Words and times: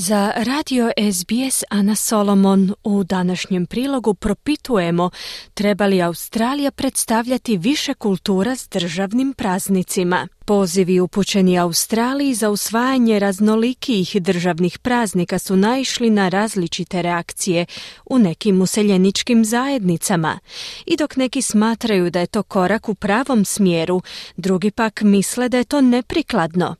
Za 0.00 0.32
radio 0.36 0.90
SBS 1.12 1.62
Ana 1.70 1.94
Solomon 1.94 2.74
u 2.84 3.04
današnjem 3.04 3.66
prilogu 3.66 4.14
propitujemo 4.14 5.10
treba 5.54 5.86
li 5.86 6.02
Australija 6.02 6.70
predstavljati 6.70 7.56
više 7.56 7.94
kultura 7.94 8.56
s 8.56 8.68
državnim 8.68 9.32
praznicima. 9.32 10.28
Pozivi 10.44 11.00
upućeni 11.00 11.58
Australiji 11.58 12.34
za 12.34 12.50
usvajanje 12.50 13.18
raznolikih 13.18 14.22
državnih 14.22 14.78
praznika 14.78 15.38
su 15.38 15.56
naišli 15.56 16.10
na 16.10 16.28
različite 16.28 17.02
reakcije 17.02 17.66
u 18.06 18.18
nekim 18.18 18.60
useljeničkim 18.60 19.44
zajednicama. 19.44 20.38
I 20.86 20.96
dok 20.96 21.16
neki 21.16 21.42
smatraju 21.42 22.10
da 22.10 22.20
je 22.20 22.26
to 22.26 22.42
korak 22.42 22.88
u 22.88 22.94
pravom 22.94 23.44
smjeru, 23.44 24.02
drugi 24.36 24.70
pak 24.70 25.02
misle 25.02 25.48
da 25.48 25.58
je 25.58 25.64
to 25.64 25.80
neprikladno. 25.80 26.76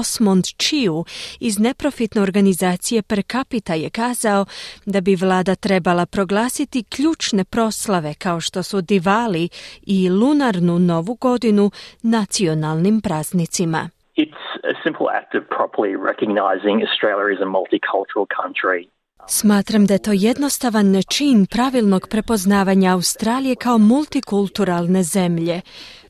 Osmond 0.00 0.44
Chiu 0.62 1.04
iz 1.40 1.58
neprofitne 1.58 2.22
organizacije 2.22 3.02
Per 3.02 3.22
Capita 3.32 3.74
je 3.74 3.90
kazao 3.90 4.44
da 4.86 5.00
bi 5.00 5.14
vlada 5.14 5.54
trebala 5.54 6.06
proglasiti 6.06 6.84
ključne 6.94 7.44
proslave 7.44 8.14
kao 8.14 8.40
što 8.40 8.62
su 8.62 8.80
Divali 8.80 9.48
i 9.86 10.10
lunarnu 10.10 10.78
novu 10.78 11.14
godinu 11.14 11.70
nacionalnim 12.02 13.00
praznicima. 13.00 13.88
It's 14.16 14.44
a 14.70 14.74
simple 14.84 15.06
act 15.18 15.32
of 15.38 15.42
properly 15.58 15.92
recognizing 16.10 16.76
Australia 16.86 17.26
as 17.34 17.40
a 17.46 17.50
multicultural 17.58 18.26
country. 18.40 18.80
Smatram 19.28 19.86
da 19.86 19.94
je 19.94 19.98
to 19.98 20.12
jednostavan 20.12 21.02
čin 21.08 21.46
pravilnog 21.46 22.08
prepoznavanja 22.10 22.94
Australije 22.94 23.56
kao 23.56 23.78
multikulturalne 23.78 25.02
zemlje. 25.02 25.60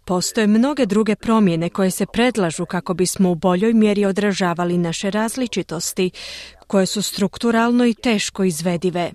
Postoje 0.04 0.46
mnoge 0.46 0.86
druge 0.86 1.14
promjene 1.16 1.68
koje 1.68 1.90
se 1.90 2.06
predlažu 2.06 2.66
kako 2.66 2.94
bismo 2.94 3.30
u 3.30 3.34
boljoj 3.34 3.72
mjeri 3.72 4.04
odražavali 4.04 4.78
naše 4.78 5.10
različitosti, 5.10 6.10
koje 6.66 6.86
su 6.86 7.02
strukturalno 7.02 7.86
i 7.86 7.94
teško 7.94 8.44
izvedive. 8.44 9.12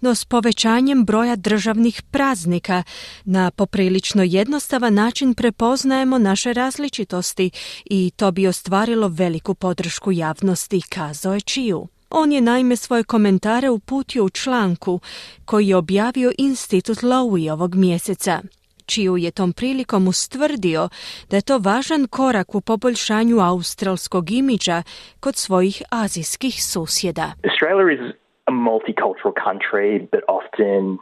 No 0.00 0.14
s 0.14 0.24
povećanjem 0.24 1.04
broja 1.04 1.36
državnih 1.36 2.02
praznika 2.10 2.82
na 3.24 3.50
poprilično 3.50 4.22
jednostavan 4.22 4.94
način 4.94 5.34
prepoznajemo 5.34 6.18
naše 6.18 6.52
različitosti 6.52 7.50
i 7.84 8.10
to 8.16 8.30
bi 8.30 8.46
ostvarilo 8.46 9.08
veliku 9.08 9.54
podršku 9.54 10.12
javnosti, 10.12 10.82
kazao 10.88 11.34
je 11.34 11.40
Čiju. 11.40 11.88
On 12.14 12.32
je 12.32 12.40
naime 12.40 12.76
svoje 12.76 13.04
komentare 13.04 13.70
uputio 13.70 14.24
u 14.24 14.30
članku 14.30 15.00
koji 15.44 15.68
je 15.68 15.76
objavio 15.76 16.32
Institut 16.38 16.98
Lowy 16.98 17.52
ovog 17.52 17.74
mjeseca 17.74 18.42
čiju 18.86 19.16
je 19.16 19.30
tom 19.30 19.52
prilikom 19.52 20.08
ustvrdio 20.08 20.88
da 21.30 21.36
je 21.36 21.42
to 21.42 21.58
važan 21.58 22.06
korak 22.06 22.54
u 22.54 22.60
poboljšanju 22.60 23.36
australskog 23.40 24.30
imidža 24.30 24.82
kod 25.20 25.34
svojih 25.36 25.82
azijskih 25.90 26.54
susjeda. 26.72 27.26
Australia 27.48 27.88
is 27.96 28.14
a 28.50 28.52
multicultural 28.52 29.34
country, 29.46 29.88
but 30.12 30.22
often 30.38 30.98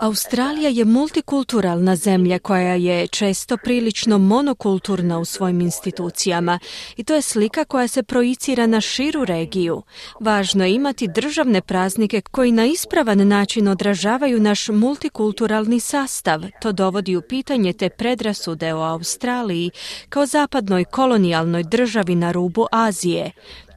Australija 0.00 0.68
je 0.68 0.84
multikulturalna 0.84 1.96
zemlja 1.96 2.38
koja 2.38 2.74
je 2.74 3.06
često 3.06 3.56
prilično 3.56 4.18
monokulturna 4.18 5.18
u 5.18 5.24
svojim 5.24 5.60
institucijama 5.60 6.58
i 6.96 7.04
to 7.04 7.14
je 7.14 7.22
slika 7.22 7.64
koja 7.64 7.88
se 7.88 8.02
projicira 8.02 8.66
na 8.66 8.80
širu 8.80 9.24
regiju. 9.24 9.82
Važno 10.20 10.64
je 10.64 10.74
imati 10.74 11.08
državne 11.14 11.60
praznike 11.60 12.20
koji 12.30 12.52
na 12.52 12.64
ispravan 12.66 13.28
način 13.28 13.68
odražavaju 13.68 14.40
naš 14.40 14.68
multikulturalni 14.68 15.80
sastav. 15.80 16.40
To 16.62 16.72
dovodi 16.72 17.16
u 17.16 17.22
pitanje 17.28 17.72
te 17.72 17.88
predrasude 17.88 18.74
o 18.74 18.82
Australiji 18.82 19.70
kao 20.08 20.26
zapadnoj 20.26 20.84
kolonijalnoj 20.84 21.62
državi 21.62 22.14
na 22.14 22.32
rubu 22.32 22.66
Azije. 22.72 23.30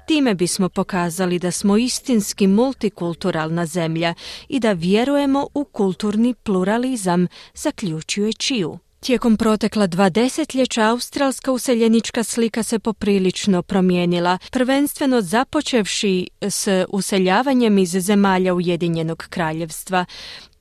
Time 0.08 0.36
bismo 0.36 0.70
pokazali 0.70 1.40
da 1.40 1.52
smo 1.52 1.78
istinski 1.78 2.48
multikulturalna 2.48 3.66
zemlja 3.66 4.14
i 4.50 4.60
da 4.60 4.72
vjerujemo 4.72 5.48
u 5.54 5.64
kulturni 5.64 6.34
pluralizam, 6.34 7.28
zaključuje 7.54 8.34
Čiju. 8.34 8.78
Tijekom 9.00 9.38
protekla 9.38 9.88
dva 9.88 10.10
desetljeća 10.10 10.84
australska 10.84 11.52
useljenička 11.52 12.24
slika 12.24 12.64
se 12.64 12.80
poprilično 12.80 13.62
promijenila, 13.64 14.38
prvenstveno 14.52 15.22
započevši 15.22 16.28
s 16.42 16.68
useljavanjem 16.90 17.78
iz 17.78 17.90
zemalja 17.90 18.54
Ujedinjenog 18.54 19.26
kraljevstva 19.30 20.06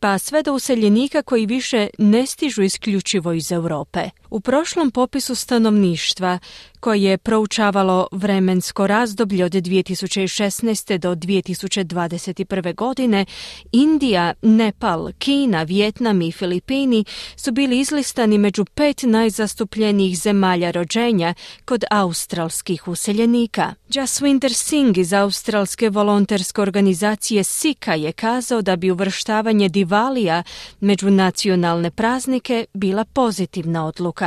pa 0.01 0.19
sve 0.19 0.43
do 0.43 0.53
useljenika 0.53 1.23
koji 1.23 1.47
više 1.47 1.89
ne 1.99 2.27
stižu 2.27 2.63
isključivo 2.63 3.33
iz 3.33 3.53
Europe. 3.53 4.01
U 4.31 4.41
prošlom 4.41 4.91
popisu 4.91 5.35
stanovništva, 5.35 6.39
koje 6.81 7.03
je 7.03 7.19
proučavalo 7.19 8.07
vremensko 8.13 8.87
razdoblje 8.87 9.45
od 9.45 9.53
2016. 9.53 10.99
do 10.99 11.15
2021. 11.15 12.75
godine, 12.75 13.25
Indija, 13.73 14.35
Nepal, 14.43 15.09
Kina, 15.19 15.63
Vjetnam 15.63 16.23
i 16.23 16.33
Filipini 16.33 17.05
su 17.37 17.53
bili 17.53 17.79
izlistani 17.79 18.39
među 18.39 18.65
pet 18.65 19.03
najzastupljenijih 19.03 20.19
zemalja 20.19 20.71
rođenja 20.71 21.35
kod 21.65 21.85
australskih 21.91 22.89
useljenika. 22.89 23.75
Jaswinder 23.89 24.53
Singh 24.53 24.99
iz 24.99 25.13
australske 25.13 25.91
volonterske 25.91 26.61
organizacije 26.61 27.45
Sika 27.45 27.95
je 27.95 28.13
kazao 28.13 28.63
da 28.63 28.77
bi 28.77 28.91
uvrštavanje 28.91 29.69
Divalija 29.69 30.43
među 30.81 31.11
nacionalne 31.11 31.91
praznike 31.91 32.67
bila 32.75 33.05
pozitivna 33.05 33.87
odluka. 33.87 34.26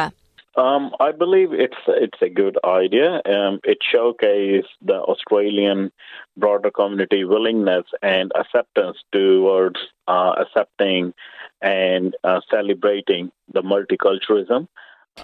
Um, 0.59 0.92
I 1.00 1.14
believe 1.14 1.53
it's 1.53 1.81
it's 1.88 2.22
a 2.22 2.28
good 2.28 2.58
idea. 2.66 3.22
Um, 3.25 3.62
it 3.64 3.78
showcases 3.81 4.66
the 4.81 4.96
Australian 4.96 5.90
broader 6.36 6.70
community 6.70 7.24
willingness 7.24 7.86
and 8.02 8.34
acceptance 8.38 8.97
towards 9.14 9.80
uh, 10.09 10.34
accepting 10.38 11.14
and 11.62 12.14
uh, 12.25 12.42
celebrating 12.52 13.31
the 13.53 13.62
multiculturalism. 13.62 14.68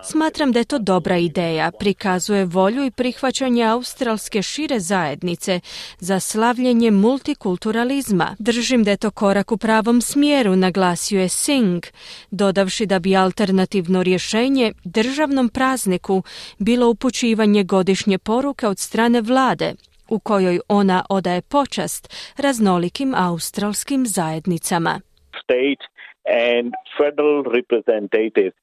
Smatram 0.03 0.51
da 0.51 0.59
je 0.59 0.65
to 0.65 0.79
dobra 0.79 1.17
ideja, 1.17 1.71
prikazuje 1.79 2.45
volju 2.45 2.85
i 2.85 2.91
prihvaćanje 2.91 3.63
australske 3.63 4.41
šire 4.41 4.79
zajednice 4.79 5.59
za 5.99 6.19
slavljenje 6.19 6.91
multikulturalizma. 6.91 8.35
Držim 8.39 8.83
da 8.83 8.91
je 8.91 8.97
to 8.97 9.11
korak 9.11 9.51
u 9.51 9.57
pravom 9.57 10.01
smjeru, 10.01 10.55
naglasio 10.55 11.21
je 11.21 11.29
Singh, 11.29 11.87
dodavši 12.31 12.85
da 12.85 12.99
bi 12.99 13.15
alternativno 13.15 14.03
rješenje 14.03 14.73
državnom 14.83 15.49
prazniku 15.49 16.23
bilo 16.59 16.89
upućivanje 16.89 17.63
godišnje 17.63 18.17
poruke 18.17 18.67
od 18.67 18.79
strane 18.79 19.21
vlade, 19.21 19.73
u 20.09 20.19
kojoj 20.19 20.59
ona 20.67 21.05
odaje 21.09 21.41
počast 21.41 22.13
raznolikim 22.37 23.13
australskim 23.15 24.05
zajednicama. 24.05 25.01
State 25.43 25.83
and 26.25 26.73
federal 26.97 27.43
representatives 27.43 28.53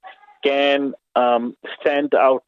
can 0.43 0.93
um, 1.17 1.55
send 1.83 2.15
out 2.15 2.45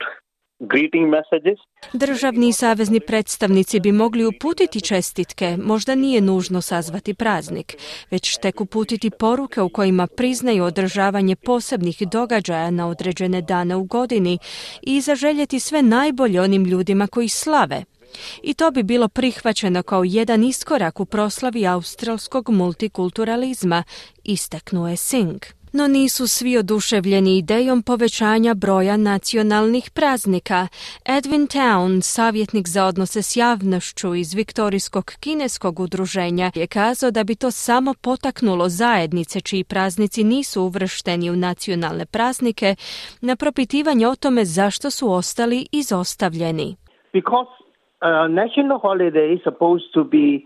greeting 0.59 1.11
messages. 1.11 1.59
Državni 1.93 2.53
savezni 2.53 3.01
predstavnici 3.01 3.81
bi 3.81 3.93
mogli 3.93 4.25
uputiti 4.25 4.81
čestitke, 4.81 5.57
možda 5.65 5.95
nije 5.95 6.21
nužno 6.21 6.61
sazvati 6.61 7.15
praznik, 7.15 7.77
već 8.11 8.37
tek 8.37 8.61
uputiti 8.61 9.11
poruke 9.11 9.61
u 9.61 9.69
kojima 9.69 10.07
priznaju 10.07 10.65
održavanje 10.65 11.37
posebnih 11.37 12.03
događaja 12.13 12.71
na 12.71 12.89
određene 12.89 13.43
dane 13.43 13.77
u 13.77 13.85
godini 13.85 14.39
i 14.83 15.01
zaželjeti 15.01 15.61
sve 15.61 15.83
najbolje 15.83 16.41
onim 16.41 16.65
ljudima 16.65 17.07
koji 17.07 17.29
slave. 17.29 17.85
I 18.43 18.55
to 18.55 18.71
bi 18.71 18.83
bilo 18.83 19.09
prihvaćeno 19.09 19.83
kao 19.83 20.05
jedan 20.05 20.45
iskorak 20.45 21.01
u 21.01 21.05
proslavi 21.05 21.67
australskog 21.67 22.51
multikulturalizma, 22.51 23.83
istaknuo 24.25 24.89
je 24.89 24.97
Singh 24.97 25.47
no 25.79 25.89
nisu 25.89 26.25
svi 26.27 26.59
oduševljeni 26.59 27.39
idejom 27.39 27.83
povećanja 27.83 28.55
broja 28.55 28.97
nacionalnih 28.97 29.91
praznika. 29.95 30.61
Edwin 31.17 31.45
Town, 31.57 32.01
savjetnik 32.01 32.67
za 32.69 32.87
odnose 32.87 33.23
s 33.23 33.37
javnošću 33.37 34.15
iz 34.15 34.35
Viktorijskog 34.35 35.05
kineskog 35.21 35.81
udruženja, 35.81 36.51
je 36.55 36.67
kazao 36.67 37.11
da 37.11 37.25
bi 37.25 37.35
to 37.35 37.51
samo 37.51 37.95
potaknulo 38.03 38.69
zajednice 38.69 39.41
čiji 39.41 39.65
praznici 39.65 40.25
nisu 40.25 40.63
uvršteni 40.63 41.31
u 41.31 41.37
nacionalne 41.37 42.07
praznike 42.07 42.75
na 43.21 43.37
propitivanje 43.37 44.09
o 44.09 44.17
tome 44.23 44.45
zašto 44.45 44.91
su 44.91 45.13
ostali 45.13 45.67
izostavljeni. 45.73 46.77
Because 47.13 47.51
uh, 47.59 48.09
national 48.43 48.79
holiday 48.87 49.29
is 49.37 49.43
supposed 49.49 49.89
to 49.95 50.05
be 50.05 50.29
uh, 50.37 50.45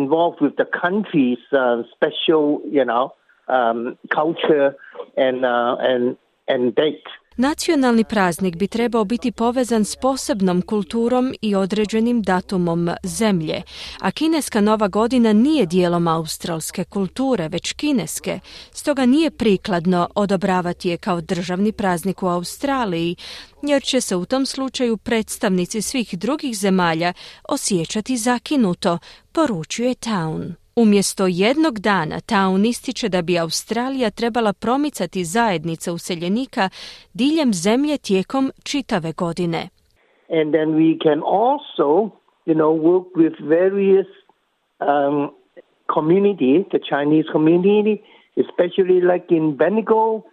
involved 0.00 0.38
with 0.44 0.54
the 0.62 0.68
country's 0.84 1.44
uh, 1.52 1.60
special, 1.94 2.44
you 2.76 2.84
know, 2.90 3.17
um, 3.48 3.96
culture 4.14 4.72
and, 5.16 5.44
uh, 5.44 5.76
and, 5.80 6.16
and 6.48 6.74
date. 6.74 7.08
Nacionalni 7.40 8.04
praznik 8.04 8.56
bi 8.56 8.66
trebao 8.66 9.04
biti 9.04 9.32
povezan 9.32 9.84
s 9.84 9.96
posebnom 9.96 10.62
kulturom 10.62 11.34
i 11.40 11.54
određenim 11.54 12.22
datumom 12.22 12.90
zemlje, 13.02 13.62
a 14.00 14.10
kineska 14.10 14.60
nova 14.60 14.88
godina 14.88 15.32
nije 15.32 15.66
dijelom 15.66 16.08
australske 16.08 16.84
kulture, 16.84 17.48
već 17.48 17.72
kineske, 17.72 18.40
stoga 18.72 19.06
nije 19.06 19.30
prikladno 19.30 20.08
odobravati 20.14 20.88
je 20.88 20.96
kao 20.96 21.20
državni 21.20 21.72
praznik 21.72 22.22
u 22.22 22.26
Australiji, 22.26 23.16
jer 23.62 23.82
će 23.82 24.00
se 24.00 24.16
u 24.16 24.24
tom 24.24 24.46
slučaju 24.46 24.96
predstavnici 24.96 25.82
svih 25.82 26.18
drugih 26.18 26.56
zemalja 26.56 27.12
osjećati 27.48 28.16
zakinuto, 28.16 28.98
poručuje 29.32 29.94
Town. 29.94 30.52
Umjesto 30.82 31.24
jednog 31.26 31.74
dana 31.78 32.18
Town 32.20 32.64
ističe 32.64 33.08
da 33.08 33.22
bi 33.22 33.38
Australija 33.38 34.10
trebala 34.10 34.52
promicati 34.52 35.24
zajednice 35.24 35.92
useljenika 35.92 36.68
diljem 37.14 37.50
zemlje 37.52 37.96
tijekom 37.98 38.44
čitave 38.70 39.12
godine. 39.12 39.62
And 40.38 40.48
then 40.56 40.68
we 40.82 40.90
can 41.04 41.18
also, 41.40 41.88
you 42.48 42.56
know, 42.60 42.72
work 42.90 43.06
with 43.22 43.34
various 43.58 44.08
um, 44.90 45.16
community, 45.94 46.52
the 46.74 46.80
Chinese 46.90 47.28
community, 47.32 47.94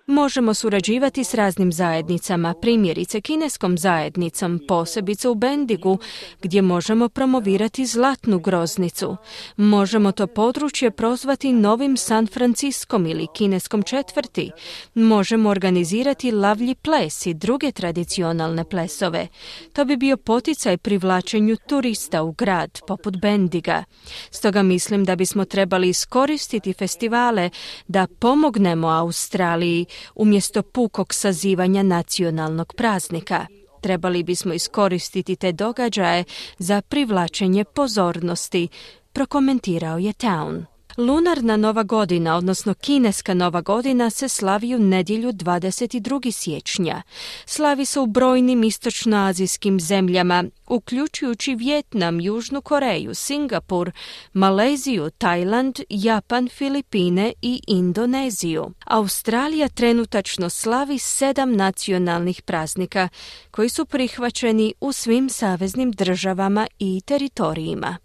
Možemo 0.07 0.54
surađivati 0.54 1.24
s 1.24 1.34
raznim 1.34 1.72
zajednicama, 1.72 2.54
primjerice 2.62 3.22
kineskom 3.22 3.78
zajednicom, 3.78 4.60
posebice 4.68 5.30
u 5.30 5.36
Bendigu, 5.36 5.98
gdje 6.42 6.62
možemo 6.62 7.10
promovirati 7.10 7.86
zlatnu 7.86 8.40
groznicu. 8.40 9.18
Možemo 9.57 10.12
to 10.12 10.28
područje 10.28 10.92
prozvati 10.92 11.54
novim 11.54 11.98
San 11.98 12.28
Franciskom 12.28 13.06
ili 13.06 13.28
kineskom 13.36 13.84
četvrti. 13.84 14.52
Možemo 14.94 15.50
organizirati 15.50 16.31
lavlji 16.31 16.75
ples 16.75 17.25
i 17.25 17.34
druge 17.34 17.72
tradicionalne 17.72 18.63
plesove. 18.69 19.28
To 19.74 19.86
bi 19.86 19.98
bio 19.98 20.18
poticaj 20.18 20.78
privlačenju 20.78 21.56
turista 21.69 22.24
u 22.24 22.31
grad, 22.31 22.80
poput 22.88 23.18
Bendiga. 23.22 23.84
Stoga 24.31 24.63
mislim 24.63 25.06
da 25.06 25.16
bismo 25.16 25.46
trebali 25.46 25.90
iskoristiti 25.90 26.74
festivale 26.74 27.50
da 27.95 28.07
pomognemo 28.19 28.88
Australiji 28.88 29.86
umjesto 30.15 30.63
pukog 30.63 31.13
sazivanja 31.13 31.83
nacionalnog 31.83 32.74
praznika. 32.74 33.45
Trebali 33.81 34.24
bismo 34.24 34.53
iskoristiti 34.53 35.36
te 35.36 35.51
događaje 35.51 36.24
za 36.57 36.81
privlačenje 36.81 37.63
pozornosti, 37.63 38.68
prokomentirao 39.13 39.97
je 39.97 40.13
Town. 40.13 40.75
Lunarna 40.97 41.57
nova 41.57 41.83
godina, 41.83 42.36
odnosno 42.36 42.74
kineska 42.74 43.33
nova 43.33 43.62
godina, 43.62 44.09
se 44.09 44.30
slavi 44.30 44.75
u 44.75 44.80
nedjelju 44.80 45.31
22. 45.31 46.31
siječnja. 46.31 47.01
Slavi 47.45 47.86
se 47.86 48.00
u 48.00 48.06
brojnim 48.06 48.63
istočnoazijskim 48.63 49.80
zemljama, 49.80 50.44
uključujući 50.68 51.56
Vjetnam, 51.56 52.19
Južnu 52.19 52.62
Koreju, 52.62 53.15
Singapur, 53.15 53.92
Maleziju, 54.33 55.09
Tajland, 55.18 55.80
Japan, 55.89 56.50
Filipine 56.50 57.33
i 57.42 57.62
Indoneziju. 57.68 58.71
Australija 58.86 59.69
trenutačno 59.69 60.50
slavi 60.50 61.00
sedam 61.00 61.56
nacionalnih 61.56 62.42
praznika 62.42 63.09
koji 63.51 63.69
su 63.69 63.86
prihvaćeni 63.86 64.74
u 64.81 64.92
svim 64.92 65.30
saveznim 65.30 65.92
državama 65.92 66.68
i 66.80 67.01
teritorijima. 67.06 68.05